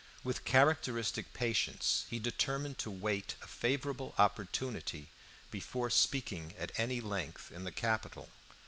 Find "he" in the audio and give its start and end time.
2.09-2.17